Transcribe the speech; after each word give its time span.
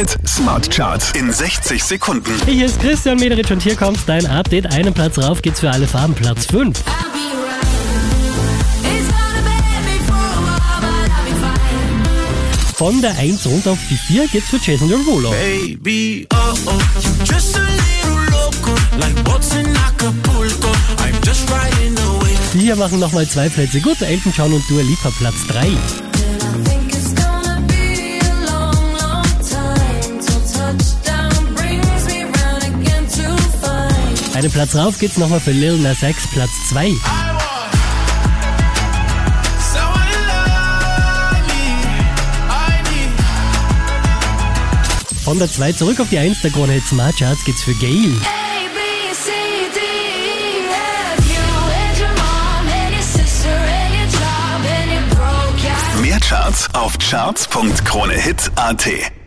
Hit 0.00 0.16
Smart 0.26 0.70
Charts 0.70 1.12
in 1.12 1.30
60 1.30 1.84
Sekunden. 1.84 2.32
Hier 2.46 2.64
ist 2.64 2.80
Christian 2.80 3.18
Mederich 3.18 3.52
und 3.52 3.62
hier 3.62 3.76
kommt 3.76 3.98
dein 4.06 4.24
Update. 4.24 4.72
Einen 4.72 4.94
Platz 4.94 5.18
rauf 5.18 5.42
geht's 5.42 5.60
für 5.60 5.70
alle 5.70 5.86
Farben, 5.86 6.14
Platz 6.14 6.46
5. 6.46 6.56
I'll 6.56 6.94
be 7.12 7.18
right. 7.44 7.60
It's 8.82 9.08
gonna 9.10 9.42
be 9.44 9.58
me 9.84 10.00
for 10.06 10.14
a 10.14 10.40
while, 10.40 10.80
but 10.80 11.10
I'll 11.10 11.24
be 11.26 11.34
fine. 11.38 12.74
Von 12.76 13.02
der 13.02 13.10
1 13.18 13.44
runter 13.44 13.72
auf 13.72 13.78
die 13.90 13.96
4 13.96 14.26
geht's 14.28 14.48
für 14.48 14.56
Jason 14.56 14.88
Derulo. 14.88 15.32
Baby, 15.32 16.26
oh 16.32 16.54
oh, 16.64 16.80
you 17.02 17.10
just 17.30 17.58
a 17.58 17.60
little 17.60 18.24
loco, 18.30 18.74
like 18.98 19.22
boats 19.22 19.54
in 19.54 19.66
Acapulco. 19.76 20.70
I'm 20.96 21.20
just 21.26 21.46
riding 21.50 21.94
the 21.94 22.02
wave. 22.20 22.38
Die 22.54 22.60
hier 22.60 22.76
machen 22.76 23.00
nochmal 23.00 23.28
zwei 23.28 23.50
Plätze 23.50 23.82
gut. 23.82 24.00
Elton 24.00 24.32
John 24.34 24.50
und 24.50 24.64
Dua 24.70 24.80
Lipa 24.80 25.10
Platz 25.18 25.46
3. 25.48 25.76
Einen 34.40 34.50
Platz 34.50 34.74
rauf 34.74 34.98
geht's 34.98 35.18
nochmal 35.18 35.38
für 35.38 35.50
Lil 35.50 35.76
Nas 35.76 36.02
X 36.02 36.26
Platz 36.28 36.50
2. 36.70 36.86
I 36.86 36.92
want 36.94 37.02
someone 39.60 40.26
like 40.28 41.46
me. 41.46 41.76
I 42.48 42.80
need. 42.90 43.10
Von 45.22 45.38
der 45.38 45.52
2 45.52 45.72
zurück 45.72 46.00
auf 46.00 46.08
die 46.08 46.16
1 46.16 46.40
der 46.40 46.52
Krone 46.52 46.72
Hit 46.72 46.86
Smart 46.86 47.18
Charts 47.18 47.44
geht's 47.44 47.62
für 47.62 47.74
Gail. 47.74 47.90
A, 47.90 47.98
B, 48.72 48.78
C, 49.12 49.30
D, 49.74 49.78
E, 49.78 50.70
F, 50.70 51.18
you 51.28 51.36
and 51.76 51.98
your 52.00 52.08
mom 52.16 52.66
and 52.66 52.94
your 52.94 53.02
sister 53.02 53.50
and 53.50 53.94
your 53.94 54.08
job 54.08 54.64
and 54.64 54.90
your 54.90 55.02
broke 55.16 55.70
ass. 55.70 56.00
Mehr 56.00 56.18
Charts 56.18 56.66
auf 56.72 56.96
charts.kronehit.at. 56.96 59.19